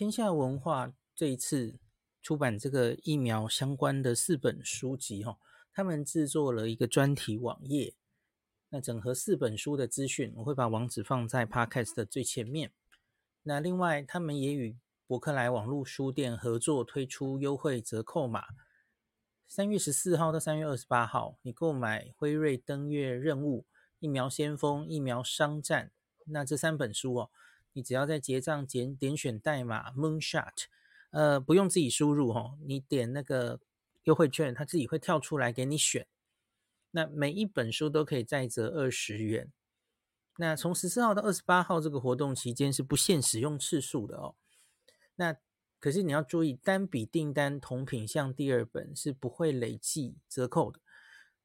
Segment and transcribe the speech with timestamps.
[0.00, 1.78] 天下文化这一次
[2.22, 5.36] 出版这个疫苗相关的四本书籍，哈，
[5.74, 7.92] 他们制作了一个专题网页，
[8.70, 12.72] 那整合四本书的资讯，我会把网址放在 Podcast 的最前面。
[13.42, 18.44] 那另外，他们也与博客来网络书店合作推出优惠折扣码，
[19.46, 23.66] 三月十四号到三月二十八号，你购买辉瑞登月任务、
[23.98, 25.92] 疫苗先锋、疫苗商战，
[26.24, 27.30] 那这三本书哦。
[27.72, 30.64] 你只要在结账点点选代码 Moonshot，
[31.10, 33.60] 呃，不用自己输入哦，你点那个
[34.04, 36.06] 优惠券，它自己会跳出来给你选。
[36.90, 39.52] 那每一本书都可以再折二十元。
[40.38, 44.34] 那从十四号到二十八号这个活动期间是不限使用次数的哦。
[45.16, 45.36] 那
[45.78, 50.80] 可是你要注意，单笔订单同品项第二本是不会累计折扣的。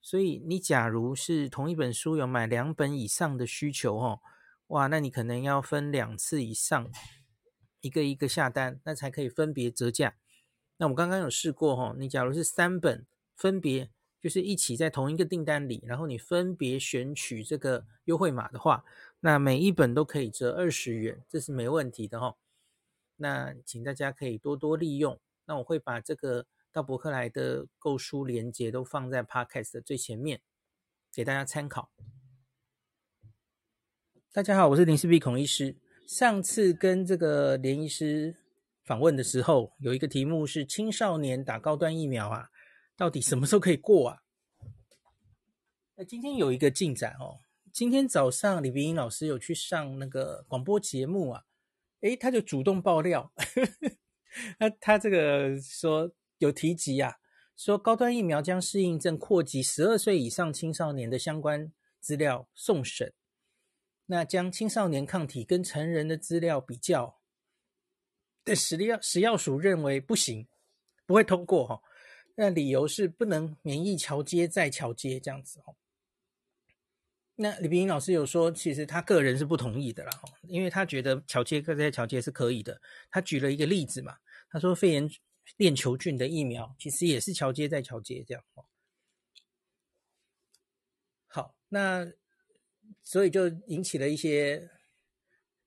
[0.00, 4.20] 所以你假如是同一本书有买两本以上的需求哦。
[4.68, 6.90] 哇，那你可能要分两次以上，
[7.80, 10.16] 一个一个下单，那才可以分别折价。
[10.78, 18.84] 那我刚刚有试过哈，你假如是三本分别就是一起在同一个订单里，然后你分别选取这个优惠码的话，
[19.20, 22.36] 那每一本都可以折二十元，这是没问题的哈。
[23.16, 25.20] 那请大家可以多多利用。
[25.44, 30.40] 那我会把这个到博客来的购书链接都放在 Podcast 的最前面，
[31.12, 31.90] 给大家参考。
[34.34, 35.76] 大家好，我是林氏璧孔医师。
[36.08, 38.34] 上次跟这个连医师
[38.82, 42.48] 访问的时候，有一个题目是青少年打高端疫苗啊，
[42.96, 44.18] 到底什么时候可以过啊？
[45.94, 47.38] 那今天有一个进展哦。
[47.72, 51.44] 今天早上李冰英老师有去上那个广播节目啊，
[52.00, 53.32] 诶，他就主动爆料，
[54.58, 57.14] 那他这个说有提及啊，
[57.56, 63.14] 说高端疫苗将适应症扩及十二岁以上青少年的相关资料送审。
[64.06, 67.18] 那将青少年抗体跟成人的资料比较，
[68.42, 70.46] 但食药食药署认为不行，
[71.06, 71.82] 不会通过哈。
[72.34, 75.76] 那理由是不能免疫桥接再桥接这样子哦。
[77.36, 82.82] 那李冰英老师有说，其实他个人是不同意的啦，因为他觉得桥接再桥接是可以的。
[83.10, 84.18] 他举了一个例子嘛，
[84.50, 85.10] 他说肺炎
[85.56, 88.66] 链球菌的疫苗其实也是桥接再桥接这样哦。
[91.26, 92.12] 好，那。
[93.02, 94.70] 所以就引起了一些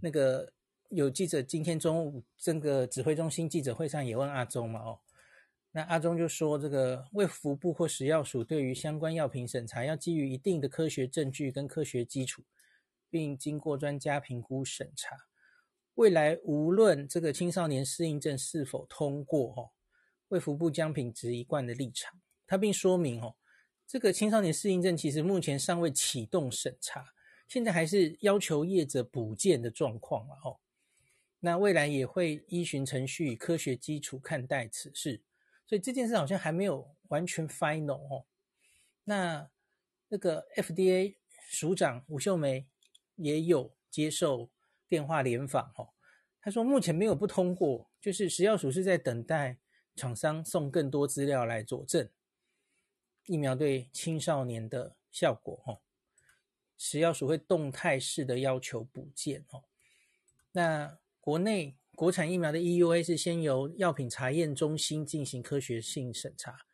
[0.00, 0.52] 那个
[0.90, 5.00] 有记者今天中午这个指挥中心记者会上也问阿中嘛哦，
[5.72, 12.42] 那阿中就说这个卫福部或食药署对于相关药品审查要基于一定的科学证据跟科学基础，
[13.08, 15.16] 并经过专家评估审查，
[15.94, 19.70] 未来无论这个青少年适应症是否通过哦，
[20.28, 23.36] 卫福部将秉持一贯的立场，他并说明哦。
[23.92, 27.12] 这个青少年适应症其实目前尚未启动审查，
[27.46, 30.56] 现在还是要求业者补件的状况了，哦，
[31.40, 35.20] 那未来也会依循程序科学基础看待此事，
[35.66, 38.24] 所以这件事好像还没有完全 final 哦。
[39.04, 39.50] 那
[40.08, 41.16] 那个 FDA
[41.50, 42.66] 署长吴秀梅
[43.16, 44.48] 也有接受
[44.88, 45.90] 电话联访哦，
[46.40, 49.58] 他说目前没有不通过，就是食药署是在等待
[49.94, 52.08] 厂商送更多资料来佐证。
[53.26, 55.78] 疫苗对青少年的效果，哦，
[56.76, 59.62] 食药署会动态式的要求补件，哦。
[60.50, 66.66] 那国内国产疫苗的 EUA 是先由药品查验中心进行科学性审查，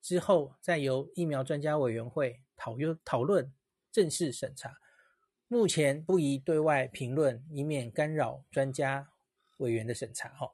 [0.00, 3.52] 之后再由疫苗专家委员会讨论讨论
[3.90, 4.78] 正式审查。
[5.48, 9.10] 目前不宜对外评论，以免干扰专家
[9.56, 10.52] 委员的审查，哦。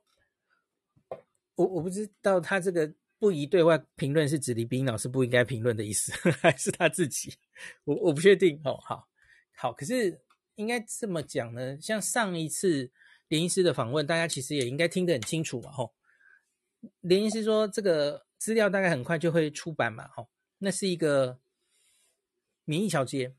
[1.57, 2.95] 我我不知道他这个。
[3.19, 7.33] 不宜对外评论是指李冰老师不应该评论的意思，还是他自己？
[7.85, 8.77] 我我不确定哦。
[8.83, 9.09] 好，
[9.57, 10.21] 好，可是
[10.57, 11.81] 应该这么讲呢？
[11.81, 12.91] 像上一次
[13.29, 15.71] 林医师的访问，大家其实也应该听得很清楚嘛。
[15.71, 15.95] 吼，
[17.01, 20.07] 连医师说这个资料大概很快就会出版嘛。
[20.09, 21.41] 吼，那是一个
[22.65, 23.35] 免疫桥接，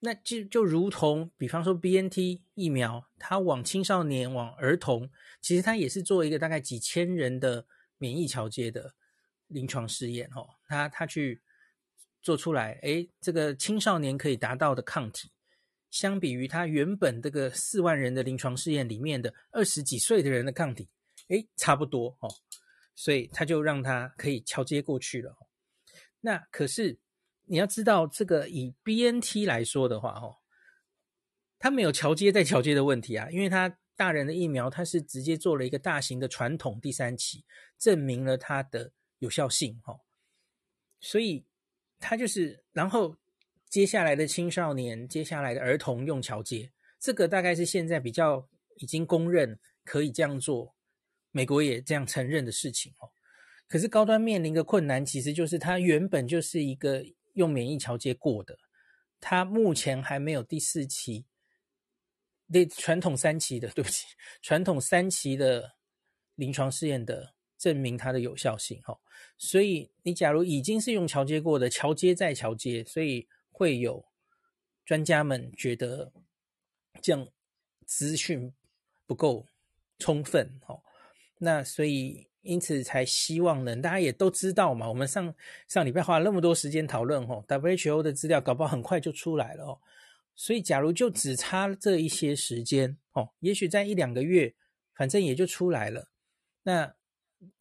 [0.00, 5.08] 那就就如同比方说 BNT 疫苗，它往青少年、往儿童，
[5.40, 7.66] 其实它也是做一个大概几千人的。
[7.98, 8.94] 免疫桥接的
[9.48, 11.42] 临床试验，哦，他他去
[12.22, 15.30] 做出来，诶，这个青少年可以达到的抗体，
[15.90, 20.88] 相比于他原本这个四万人的临床试验里面的二十几岁的人的抗体，
[21.28, 22.28] 诶，差不多哦，
[22.94, 25.36] 所以他就让他可以桥接过去了。
[26.20, 26.98] 那可是
[27.44, 30.36] 你要知道，这个以 BNT 来说的话，哦，
[31.58, 33.78] 他没有桥接再桥接的问题啊，因为他。
[33.98, 37.44] 大人的疫苗，它是直接做了一个大型的传统第三期，
[37.76, 39.98] 证明了它的有效性，哈，
[41.00, 41.44] 所以
[41.98, 43.16] 它就是，然后
[43.68, 50.76] 接下来的青少年、接下来的儿童用桥接，这个大概是现在比较已经公认可以这样做，
[51.32, 53.10] 美国也这样承认的事情哦。
[53.66, 57.04] 可是高端面临的困难，其实就是它原本就是一个
[57.34, 58.56] 用免疫桥接过的，
[59.20, 61.26] 它目前还没有第四期，
[62.52, 64.06] 对传统三期的，对不起，
[64.42, 65.74] 传统三期的
[66.34, 68.98] 临床试验的证明它的有效性哈。
[69.36, 74.04] 所以你假如已经是用桥接过的，桥接再桥接，所以会有
[74.84, 76.12] 专家们觉得
[77.00, 77.28] 这样
[77.84, 78.52] 资讯
[79.06, 79.46] 不够
[79.98, 80.80] 充分哈。
[81.38, 82.26] 那所以。
[82.42, 84.88] 因此才希望呢，大家也都知道嘛。
[84.88, 85.34] 我们上
[85.66, 89.78] 上礼拜花了那么多时间讨论哦，WHO 的资料搞不好很快就出来了哦。
[90.40, 94.54] 所以假如就只差这一些时间哦，也许在一两个月，
[94.94, 96.12] 反正也就出来了。
[96.62, 96.94] 那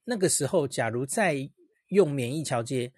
[0.03, 1.49] 那个时候，假如再
[1.87, 2.93] 用免疫桥接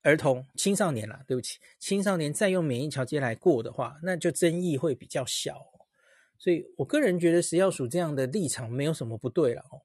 [0.00, 5.60] 儿童、青少年啦，对不起，青少年再用免疫桥接来过的话，那就争议会比较小。
[6.38, 9.82] 所以我个人觉得食药署这样的立场没有什么不对了哦。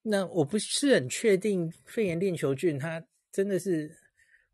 [0.00, 3.98] 那我不是很确定肺炎链球菌它真的是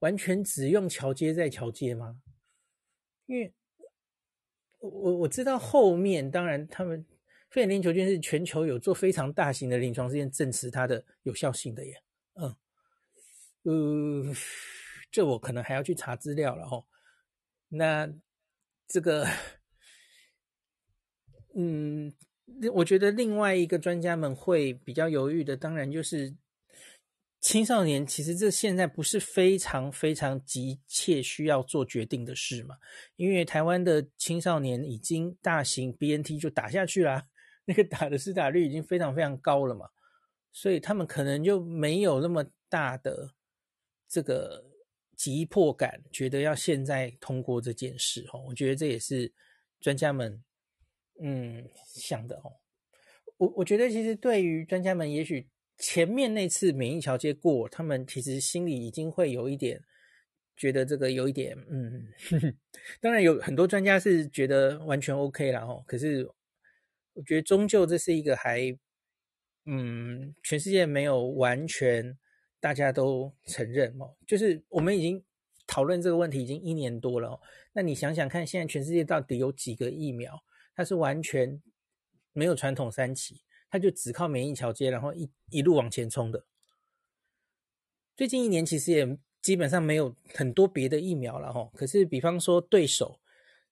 [0.01, 2.21] 完全只用桥接再桥接吗？
[3.27, 3.53] 因为
[4.79, 7.05] 我我知道后面当然他们
[7.51, 12.03] 肺炎链球菌是全球有做非常大型的临床试验证实它的有效性的耶，
[13.65, 14.35] 嗯，呃，
[15.11, 16.87] 这我可能还要去查资料了哦。
[17.69, 18.13] 那
[18.87, 19.27] 这个，
[21.55, 22.15] 嗯。
[22.75, 26.33] 我觉得另外一个专家们会比较犹豫的，当然就是
[27.47, 28.05] 青少年。
[28.05, 32.77] 其实这现在不是非常非常急切需要做决定的事嘛，
[33.15, 37.29] 因为台湾的青少年已经大型 BNT 就打下去啦，
[37.65, 39.89] 那个打的施打率已经非常非常高了嘛，
[40.53, 43.33] 所以他们可能就没有那么大的
[44.09, 44.65] 这个
[45.17, 48.43] 急迫感，觉得要现在通过这件事哦。
[48.49, 49.33] 我觉得这也是
[49.79, 50.43] 专家们。
[51.23, 51.65] 嗯，
[51.95, 52.59] 想的哦，
[53.37, 59.83] 我我觉得其实对于专家们，也许前面那次免疫桥接过，他们其实心里已经会有一点
[60.57, 62.55] 觉得这个有一点，嗯，呵呵，
[63.01, 66.31] 当然有很多专家是觉得完全 OK 了哦，可是
[67.13, 68.77] 我觉得终究这是一个还，
[69.67, 72.17] 嗯，全世界没有完全
[72.61, 75.23] 大家都承认哦，就是我们已经
[75.67, 77.41] 讨论这个问题已经一年多了哦，
[77.73, 80.43] 那你想想看，现在全世界到底有几个疫苗？
[80.75, 81.63] 它是完全
[82.33, 83.41] 没有传统三期，
[83.77, 86.47] 他就只靠免疫桥接，然后一一路往前冲的。
[88.17, 91.71] 最近一年其实也基本上没有很多别的疫苗了哈。
[91.75, 93.21] 可是比方说对手，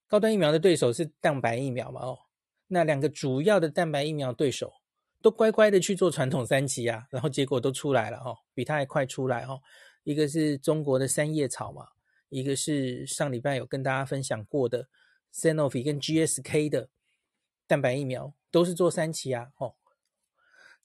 [0.06, 2.18] 高端疫苗的对手是蛋白疫苗嘛哦，
[2.66, 4.74] 那两个主要的蛋白疫苗对手
[5.22, 9.58] 都乖乖的去做传统三期啊，然后结果都出来了哈，比它还快出来哈。
[10.02, 11.88] 一个是中国的三叶草嘛，
[12.28, 14.90] 一个是上礼拜有跟大家分享过的
[15.32, 16.90] Sanofi 跟 GSK 的。
[17.66, 19.74] 蛋白疫苗都是做三期啊，哦，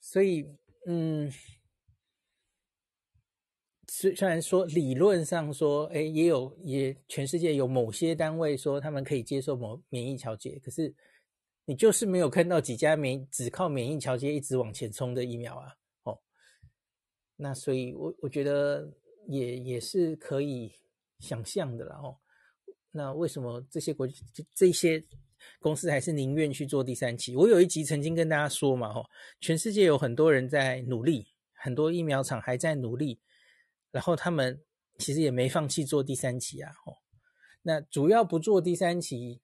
[0.01, 0.45] 所以，
[0.87, 1.31] 嗯，
[3.87, 10.95] 虽虽然说理论上说，哎，也有也全世界有某些单位说他们可以接受某免疫调节，可是
[11.65, 16.19] 你就是没有看到几家免只靠免疫调节一直往前冲的疫苗啊，哦，
[17.35, 18.91] 那所以我我觉得
[19.27, 20.73] 也也是可以
[21.19, 22.17] 想象的了哦，
[22.91, 24.07] 那为什么这些国
[24.55, 25.05] 这些？
[25.59, 27.35] 公司还是宁愿去做第三期。
[27.35, 29.05] 我有一集曾经跟大家说嘛，吼，
[29.39, 33.19] 全世界有很多人在努力，很多疫苗厂还在努力，
[33.91, 34.61] 然后他们
[34.97, 36.97] 其实也没放弃做第三期啊，吼。
[37.61, 39.41] 那主要不做第三期，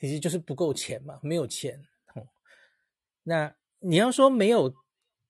[0.00, 2.28] 其实就是不够钱嘛，没有钱，吼。
[3.24, 4.74] 那你要说没有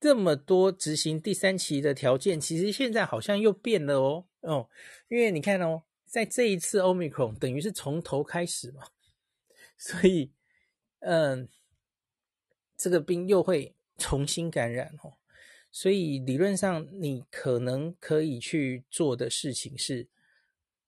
[0.00, 4.69] 这么多执行第三期的条件，其实现在好像又变了哦，哦，
[5.09, 8.83] 因为你看哦，在这一次 Omicron 等于是从头开始嘛。
[9.76, 10.33] 所以，
[11.00, 11.49] 嗯，
[12.76, 15.14] 这个病又会重新感染哦。
[15.71, 20.09] 所以理论上，你可能可以去做的事情是，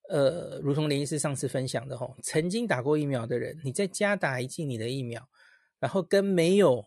[0.09, 5.29] 呃，如同林医师上次分享的吼，曾经打过疫苗的人，你再加打一剂你的疫苗，
[5.81, 6.87] 然后跟没有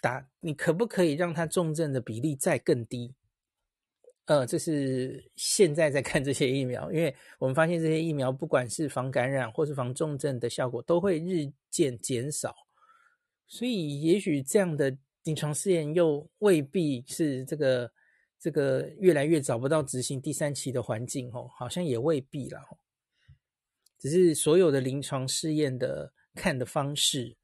[0.00, 3.14] 打，你可不可以让他重症的比例再更低？
[4.26, 12.54] 呃，这是现在在看这些疫苗，因为我们发现这些疫苗不管是防感染或是防重症的效果都会日渐减少，
[13.46, 17.92] 所以也许这样的临床试验又未必是这个
[18.40, 22.58] 这个越来越找不到执行第三期的环境哦，好像也未必了。
[23.98, 27.36] 只是所有的临床试验的看的方式，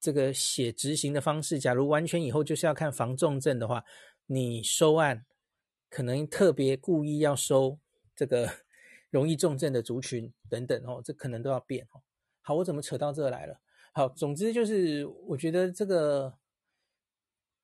[0.00, 3.84] 这个写执行的方式，假如完全以后就是要看防重症的话，
[4.26, 5.24] 你收案。
[5.88, 7.78] 可能特别故意要收
[8.14, 8.50] 这个
[9.10, 12.02] 容易重症的族群等等哦，这可能都要变哦。
[12.42, 13.60] 好，我怎么扯到这来了？
[13.92, 16.38] 好，总之就是我觉得这个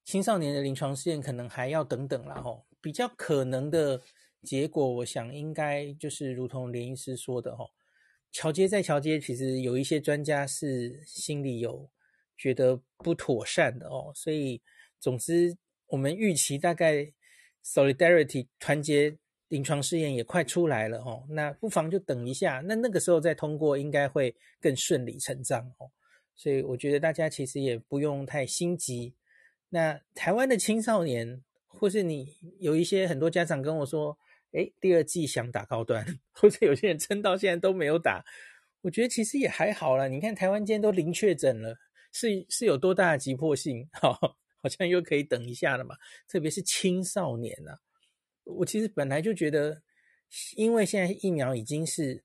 [0.04, 4.02] 青少年的临床试验可能还要等等啦吼，比较可能的
[4.42, 7.70] 结果，我想应该就是如同连医师说的哦，
[8.32, 11.88] 桥接再桥接，其实有一些专家是心里有
[12.36, 14.60] 觉得不妥善的哦，所以
[14.98, 17.12] 总之我们预期大概
[17.64, 19.16] Solidarity 团结。
[19.48, 25.92] 临床试验也快出来了哦，那不妨就等一下，那那个时候再通过应该会更顺理成章哦。
[26.34, 29.14] 所以我觉得大家其实也不用太心急。
[29.68, 34.18] 那台湾的青少年，或是你有一些很多家长跟我说，
[34.52, 38.24] 诶，第二季想打高端， 或者有些人撑到现在都没有打，
[38.80, 40.08] 我觉得其实也还好啦。
[40.08, 41.76] 你看台湾今天都零确诊了，
[42.10, 43.88] 是是有多大的急迫性？
[43.92, 45.94] 好，好像又可以等一下了嘛。
[46.26, 47.78] 特别是青少年啊。
[48.44, 49.82] 我其实本来就觉得，
[50.56, 52.24] 因为现在疫苗已经是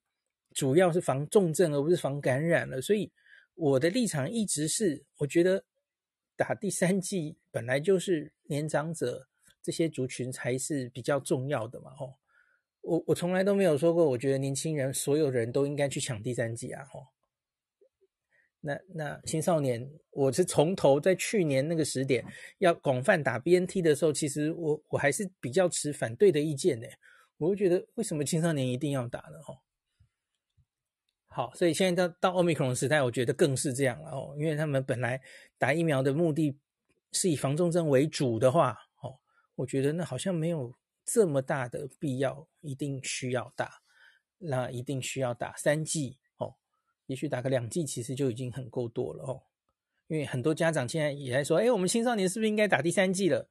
[0.54, 3.12] 主要是防重症而不是防感染了，所以
[3.56, 5.66] 我的立场一直是，我觉得
[6.38, 9.28] 打第三剂本来就是年长者
[9.62, 11.92] 这些族群才是比较重要的嘛。
[11.94, 12.16] 吼，
[12.82, 16.86] 我我从来都没有说过，我觉得年轻人所有人都应该去抢第三剂啊。
[16.86, 17.08] 吼，
[18.62, 22.26] 那那青少年，我是从头在去年那个时点
[22.58, 26.88] 要广泛打 BNT 的时候，其实我我还是比较持反对的意见呢。
[27.38, 29.42] 我会觉得为什么青少年一定要打呢？
[29.42, 29.56] 哈，
[31.28, 35.22] 好，所以现在到到奥密克戎时代，我觉得更是这样了哦，因为他们本来
[35.58, 36.60] 打疫苗的目的
[37.14, 39.18] 是以防重症为主的话，哦，
[39.56, 40.76] 我觉得那好像没有
[41.06, 43.72] 这么大的必要，一定需要打，
[44.38, 46.18] 那一定需要打三剂。
[47.10, 49.42] 也许打个两剂，其实就已经很够多了哦。
[50.06, 53.50] 因为很多家长现在也在说：“哎，我们青少年是不是应该打第三剂了？”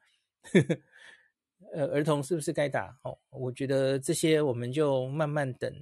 [1.75, 2.97] 呃，儿童是不是该打？
[3.03, 5.73] 哦，我觉得这些我们就慢慢等。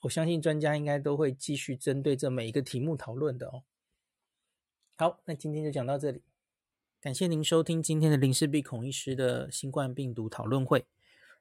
[0.00, 3.64] 我相信专家应该都会继续针对这每一个题目讨论的哦。
[4.96, 6.22] 好，那今天就讲到这里。
[7.02, 10.86] 感谢您收听今天的林氏璧孔医师的新冠病毒讨论会。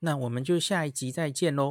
[0.00, 1.68] 那我们就下一集再见喽。